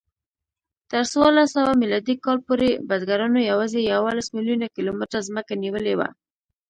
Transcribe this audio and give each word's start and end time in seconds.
تر 0.91 1.03
څوارلسسوه 1.11 1.71
میلادي 1.81 2.15
کال 2.25 2.37
پورې 2.47 2.69
بزګرانو 2.89 3.39
یواځې 3.51 3.79
یوولس 3.91 4.27
میلیونه 4.35 4.67
کیلومتره 4.75 5.25
ځمکه 5.27 5.53
نیولې 5.63 5.93
وه. 5.99 6.09